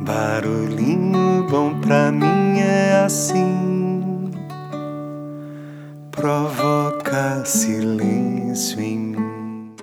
Barulhinho 0.00 1.44
bom 1.50 1.80
pra 1.80 2.12
mim 2.12 2.60
é 2.60 3.02
assim, 3.04 4.30
provoca 6.12 7.44
silêncio 7.44 8.80
em 8.80 8.98
mim. 8.98 9.74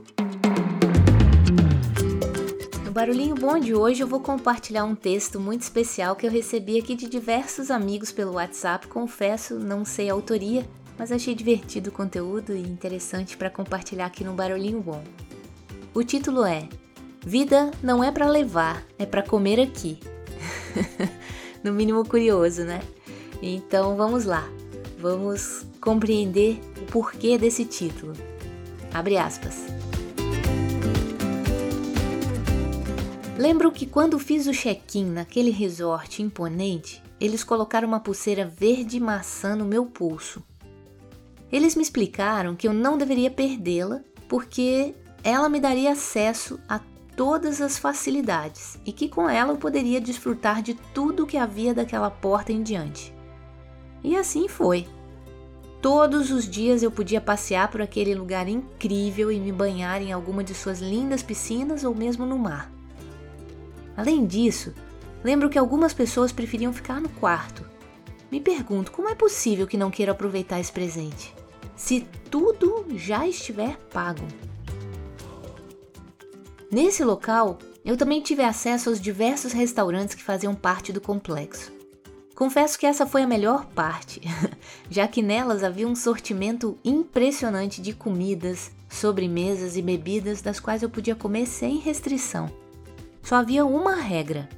No 2.86 2.92
Barulhinho 2.92 3.36
Bom 3.36 3.60
de 3.60 3.76
hoje 3.76 4.02
eu 4.02 4.08
vou 4.08 4.22
compartilhar 4.22 4.86
um 4.86 4.96
texto 4.96 5.38
muito 5.38 5.64
especial 5.64 6.16
que 6.16 6.26
eu 6.26 6.32
recebi 6.32 6.80
aqui 6.80 6.96
de 6.96 7.10
diversos 7.10 7.70
amigos 7.70 8.14
pelo 8.14 8.36
WhatsApp. 8.36 8.88
Confesso, 8.88 9.60
não 9.60 9.84
sei 9.84 10.10
a 10.10 10.14
autoria, 10.14 10.66
mas 10.98 11.12
achei 11.12 11.36
divertido 11.36 11.90
o 11.90 11.94
conteúdo 11.94 12.56
e 12.56 12.62
interessante 12.62 13.36
para 13.36 13.50
compartilhar 13.50 14.06
aqui 14.06 14.24
no 14.24 14.34
Barulhinho 14.34 14.80
Bom. 14.82 15.04
O 15.94 16.04
título 16.04 16.46
é 16.46 16.70
Vida 17.26 17.72
não 17.82 18.04
é 18.04 18.12
para 18.12 18.30
levar, 18.30 18.86
é 19.00 19.06
para 19.06 19.24
comer 19.24 19.60
aqui. 19.60 20.00
no 21.64 21.74
mínimo 21.74 22.08
curioso, 22.08 22.64
né? 22.64 22.82
Então 23.42 23.98
vamos 23.98 24.26
lá, 24.26 24.48
vamos 25.00 25.66
compreender 25.82 26.62
o 26.80 26.86
porquê 26.92 27.36
desse 27.36 27.66
título. 27.66 28.14
Abre 28.94 29.18
aspas. 29.18 29.56
Lembro 33.38 33.72
que 33.72 33.88
quando 33.88 34.20
fiz 34.20 34.46
o 34.46 34.52
check-in 34.52 35.06
naquele 35.06 35.50
resort 35.50 36.22
imponente, 36.22 37.02
eles 37.20 37.44
colocaram 37.44 37.88
uma 37.88 38.00
pulseira 38.00 38.46
verde 38.46 39.00
maçã 39.00 39.56
no 39.56 39.66
meu 39.66 39.88
pulso. 39.88 40.44
Eles 41.52 41.76
me 41.76 41.82
explicaram 41.82 42.56
que 42.56 42.68
eu 42.68 42.74
não 42.74 43.00
deveria 43.00 43.32
perdê-la 43.32 44.02
porque 44.30 44.94
ela 45.24 45.50
me 45.50 45.60
daria 45.60 45.92
acesso 45.92 46.60
a 46.70 46.80
todas 47.16 47.62
as 47.62 47.78
facilidades 47.78 48.78
e 48.86 48.92
que 48.92 49.08
com 49.08 49.30
ela 49.30 49.54
eu 49.54 49.58
poderia 49.58 50.02
desfrutar 50.02 50.62
de 50.62 50.74
tudo 50.94 51.26
que 51.26 51.38
havia 51.38 51.74
daquela 51.74 52.12
porta 52.12 52.52
em 52.52 52.62
diante. 52.62 53.14
E 54.04 54.16
assim 54.16 54.48
foi. 54.48 54.88
Todos 55.82 56.32
os 56.32 56.50
dias 56.50 56.84
eu 56.84 56.92
podia 56.92 57.22
passear 57.22 57.70
por 57.70 57.82
aquele 57.82 58.16
lugar 58.16 58.48
incrível 58.48 59.32
e 59.32 59.40
me 59.40 59.52
banhar 59.52 60.02
em 60.02 60.12
alguma 60.12 60.44
de 60.44 60.54
suas 60.54 60.80
lindas 60.80 61.22
piscinas 61.22 61.84
ou 61.84 61.94
mesmo 61.94 62.26
no 62.26 62.38
mar. 62.38 62.72
Além 63.96 64.26
disso, 64.26 64.74
lembro 65.24 65.50
que 65.50 65.58
algumas 65.58 65.94
pessoas 65.94 66.32
preferiam 66.32 66.74
ficar 66.74 67.00
no 67.00 67.10
quarto. 67.10 67.64
Me 68.32 68.42
pergunto 68.42 68.92
como 68.92 69.10
é 69.10 69.16
possível 69.16 69.68
que 69.68 69.78
não 69.78 69.92
queira 69.92 70.12
aproveitar 70.12 70.60
esse 70.60 70.72
presente, 70.72 71.34
se 71.76 72.02
tudo 72.30 72.86
já 72.96 73.28
estiver 73.28 73.78
pago. 73.94 74.26
Nesse 76.76 77.06
local, 77.06 77.58
eu 77.86 77.96
também 77.96 78.22
tive 78.22 78.44
acesso 78.44 78.90
aos 78.90 79.00
diversos 79.00 79.54
restaurantes 79.54 80.14
que 80.14 80.22
faziam 80.22 80.54
parte 80.54 80.92
do 80.92 81.00
complexo. 81.00 81.72
Confesso 82.36 82.78
que 82.78 82.86
essa 82.86 83.06
foi 83.08 83.24
a 83.24 83.28
melhor 83.28 83.66
parte, 83.68 84.20
já 84.92 85.08
que 85.08 85.22
nelas 85.22 85.64
havia 85.64 85.88
um 85.88 85.96
sortimento 85.96 86.78
impressionante 86.84 87.82
de 87.82 87.94
comidas, 87.94 88.72
sobremesas 88.90 89.78
e 89.78 89.82
bebidas 89.82 90.42
das 90.42 90.60
quais 90.60 90.84
eu 90.84 90.90
podia 90.90 91.16
comer 91.16 91.46
sem 91.46 91.78
restrição. 91.78 92.52
Só 93.24 93.36
havia 93.36 93.66
uma 93.66 93.96
regra: 93.96 94.50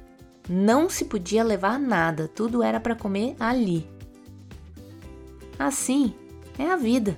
não 0.48 0.90
se 0.90 1.04
podia 1.04 1.44
levar 1.44 1.78
nada, 1.78 2.26
tudo 2.26 2.64
era 2.64 2.80
para 2.80 2.96
comer 2.96 3.36
ali. 3.38 3.88
Assim 5.56 6.12
é 6.58 6.66
a 6.66 6.74
vida. 6.74 7.16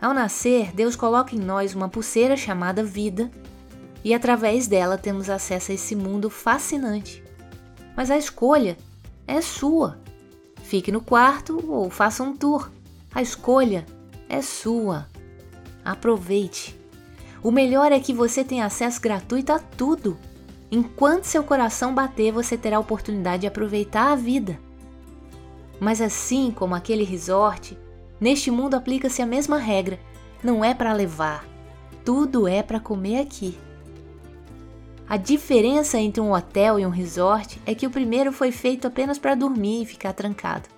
Ao 0.00 0.14
nascer, 0.14 0.72
Deus 0.72 0.96
coloca 0.96 1.36
em 1.36 1.38
nós 1.38 1.74
uma 1.74 1.90
pulseira 1.90 2.34
chamada 2.34 2.82
vida 2.82 3.30
e 4.04 4.14
através 4.14 4.66
dela 4.66 4.96
temos 4.96 5.28
acesso 5.28 5.70
a 5.70 5.74
esse 5.74 5.94
mundo 5.94 6.30
fascinante. 6.30 7.22
Mas 7.96 8.10
a 8.10 8.16
escolha 8.16 8.76
é 9.26 9.40
sua. 9.40 9.98
Fique 10.62 10.90
no 10.90 11.00
quarto 11.00 11.62
ou 11.70 11.90
faça 11.90 12.22
um 12.22 12.36
tour. 12.36 12.70
A 13.14 13.20
escolha 13.20 13.84
é 14.28 14.40
sua. 14.40 15.06
Aproveite. 15.84 16.78
O 17.42 17.50
melhor 17.50 17.90
é 17.92 18.00
que 18.00 18.12
você 18.12 18.44
tem 18.44 18.62
acesso 18.62 19.00
gratuito 19.00 19.52
a 19.52 19.58
tudo. 19.58 20.16
Enquanto 20.70 21.24
seu 21.24 21.42
coração 21.42 21.94
bater, 21.94 22.32
você 22.32 22.56
terá 22.56 22.76
a 22.76 22.80
oportunidade 22.80 23.40
de 23.42 23.46
aproveitar 23.46 24.12
a 24.12 24.16
vida. 24.16 24.58
Mas 25.80 26.00
assim 26.00 26.52
como 26.52 26.74
aquele 26.74 27.02
resort, 27.02 27.76
neste 28.20 28.50
mundo 28.50 28.74
aplica-se 28.74 29.20
a 29.20 29.26
mesma 29.26 29.58
regra: 29.58 29.98
não 30.44 30.64
é 30.64 30.74
para 30.74 30.92
levar, 30.92 31.44
tudo 32.04 32.46
é 32.46 32.62
para 32.62 32.78
comer 32.78 33.20
aqui. 33.20 33.58
A 35.10 35.16
diferença 35.16 35.98
entre 35.98 36.20
um 36.20 36.32
hotel 36.32 36.78
e 36.78 36.86
um 36.86 36.88
resort 36.88 37.60
é 37.66 37.74
que 37.74 37.84
o 37.84 37.90
primeiro 37.90 38.30
foi 38.30 38.52
feito 38.52 38.86
apenas 38.86 39.18
para 39.18 39.34
dormir 39.34 39.82
e 39.82 39.84
ficar 39.84 40.12
trancado, 40.12 40.68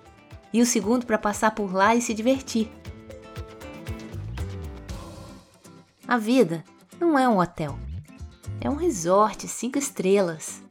e 0.51 0.59
o 0.59 0.65
segundo 0.65 1.05
para 1.05 1.19
passar 1.19 1.51
por 1.51 1.71
lá 1.71 1.95
e 1.95 2.01
se 2.01 2.15
divertir. 2.15 2.67
A 6.07 6.17
vida 6.17 6.63
não 6.99 7.19
é 7.19 7.29
um 7.29 7.37
hotel, 7.37 7.77
é 8.59 8.67
um 8.67 8.73
resort 8.73 9.47
cinco 9.47 9.77
estrelas. 9.77 10.63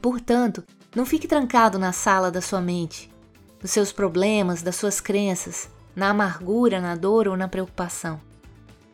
Portanto, 0.00 0.64
não 0.96 1.04
fique 1.04 1.28
trancado 1.28 1.78
na 1.78 1.92
sala 1.92 2.30
da 2.30 2.40
sua 2.40 2.62
mente, 2.62 3.12
dos 3.60 3.70
seus 3.70 3.92
problemas, 3.92 4.62
das 4.62 4.76
suas 4.76 4.98
crenças, 4.98 5.68
na 5.94 6.08
amargura, 6.08 6.80
na 6.80 6.96
dor 6.96 7.28
ou 7.28 7.36
na 7.36 7.48
preocupação. 7.48 8.18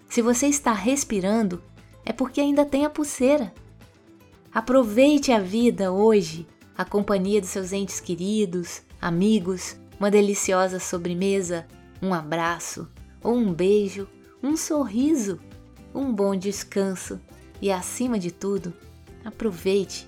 Se 0.08 0.20
você 0.20 0.48
está 0.48 0.72
respirando, 0.72 1.62
é 2.04 2.12
porque 2.12 2.40
ainda 2.40 2.64
tem 2.64 2.84
a 2.84 2.90
pulseira 2.90 3.54
Aproveite 4.54 5.32
a 5.32 5.40
vida 5.40 5.90
hoje, 5.90 6.46
a 6.78 6.84
companhia 6.84 7.40
dos 7.40 7.50
seus 7.50 7.72
entes 7.72 7.98
queridos, 7.98 8.82
amigos, 9.00 9.76
uma 9.98 10.12
deliciosa 10.12 10.78
sobremesa, 10.78 11.66
um 12.00 12.14
abraço, 12.14 12.88
ou 13.20 13.34
um 13.34 13.52
beijo, 13.52 14.06
um 14.40 14.56
sorriso, 14.56 15.40
um 15.92 16.12
bom 16.12 16.36
descanso 16.36 17.20
e, 17.60 17.72
acima 17.72 18.16
de 18.16 18.30
tudo, 18.30 18.72
aproveite 19.24 20.06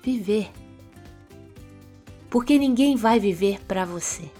viver. 0.00 0.48
Porque 2.30 2.56
ninguém 2.56 2.94
vai 2.94 3.18
viver 3.18 3.58
para 3.66 3.84
você. 3.84 4.30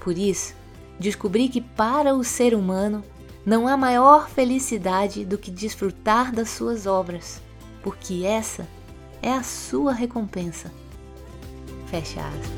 Por 0.00 0.16
isso, 0.16 0.54
descobri 0.98 1.50
que 1.50 1.60
para 1.60 2.14
o 2.14 2.24
ser 2.24 2.54
humano 2.54 3.04
não 3.44 3.68
há 3.68 3.76
maior 3.76 4.30
felicidade 4.30 5.26
do 5.26 5.36
que 5.36 5.50
desfrutar 5.50 6.32
das 6.32 6.48
suas 6.48 6.86
obras 6.86 7.46
porque 7.88 8.22
essa 8.26 8.68
é 9.22 9.32
a 9.32 9.42
sua 9.42 9.94
recompensa. 9.94 10.70
Fecha 11.86 12.20
aspas. 12.20 12.50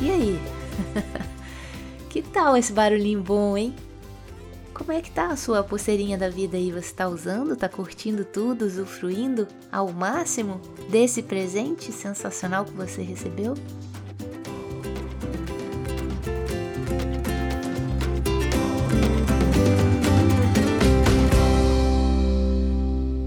E 0.00 0.08
aí? 0.08 0.40
que 2.08 2.22
tal 2.22 2.56
esse 2.56 2.72
barulhinho 2.72 3.20
bom, 3.20 3.58
hein? 3.58 3.74
Como 4.74 4.90
é 4.90 5.00
que 5.00 5.10
tá 5.10 5.28
a 5.28 5.36
sua 5.36 5.62
pulseirinha 5.62 6.18
da 6.18 6.28
vida 6.28 6.56
aí? 6.56 6.72
Você 6.72 6.92
tá 6.92 7.08
usando? 7.08 7.54
Tá 7.54 7.68
curtindo 7.68 8.24
tudo, 8.24 8.64
usufruindo 8.64 9.46
ao 9.70 9.92
máximo 9.92 10.60
desse 10.90 11.22
presente 11.22 11.92
sensacional 11.92 12.64
que 12.64 12.72
você 12.72 13.00
recebeu? 13.00 13.54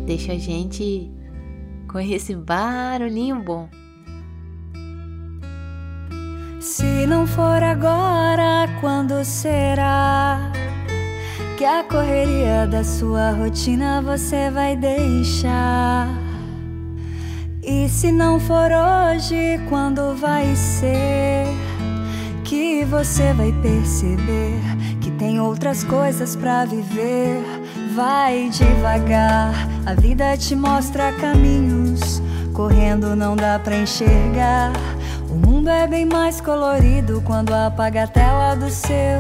Deixa 0.06 0.34
a 0.34 0.38
gente 0.38 1.10
com 1.90 2.00
esse 2.00 2.36
barulhinho 2.36 3.42
bom. 3.42 3.70
Se 6.60 7.08
não 7.08 7.26
for 7.26 7.64
agora, 7.64 8.68
quando 8.82 9.24
será? 9.24 10.67
Que 11.58 11.66
a 11.66 11.84
correria 11.84 12.68
da 12.68 12.84
sua 12.84 13.32
rotina 13.32 14.00
você 14.00 14.52
vai 14.52 14.76
deixar. 14.76 16.08
E 17.64 17.90
se 17.90 18.12
não 18.12 18.40
for 18.40 18.70
hoje, 18.72 19.60
quando 19.68 20.16
vai 20.16 20.56
ser 20.56 21.48
que 22.44 22.86
você 22.86 23.34
vai 23.34 23.52
perceber 23.54 24.62
que 25.02 25.10
tem 25.10 25.40
outras 25.40 25.84
coisas 25.84 26.36
para 26.36 26.64
viver? 26.66 27.42
Vai 27.96 28.52
devagar, 28.52 29.52
a 29.84 29.96
vida 29.96 30.38
te 30.38 30.56
mostra 30.56 31.12
caminhos, 31.14 32.22
correndo 32.54 33.16
não 33.16 33.36
dá 33.36 33.58
para 33.58 33.78
enxergar. 33.78 34.74
O 35.28 35.34
mundo 35.34 35.72
é 35.72 35.88
bem 35.88 36.06
mais 36.06 36.40
colorido 36.40 37.20
quando 37.26 37.52
apaga 37.52 38.04
a 38.04 38.08
tela 38.08 38.54
do 38.54 38.70
seu 38.70 39.17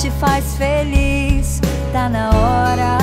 te 0.00 0.10
faz 0.12 0.54
feliz. 0.56 1.60
Tá 1.92 2.08
na 2.08 2.30
hora. 2.30 2.96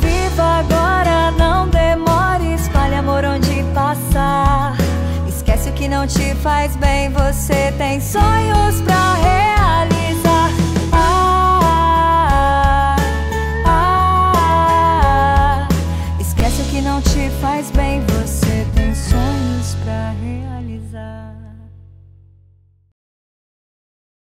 Viva 0.00 0.58
agora, 0.58 1.30
não 1.38 1.68
demore. 1.68 2.54
Espalhe 2.54 2.96
amor 2.96 3.24
onde 3.24 3.62
passar. 3.72 4.76
Esquece 5.28 5.70
o 5.70 5.72
que 5.72 5.86
não 5.86 6.04
te 6.06 6.34
faz 6.36 6.74
bem. 6.76 7.10
Você 7.10 7.72
tem 7.78 8.00
sonhos 8.00 8.80
pra 8.80 9.14
realizar. 9.14 10.50
Ah, 10.92 12.96
ah, 13.66 13.66
ah. 13.66 15.68
Esquece 16.18 16.62
o 16.62 16.64
que 16.64 16.80
não 16.80 17.00
te 17.00 17.30
faz 17.40 17.70
bem. 17.70 18.00
Você 18.00 18.37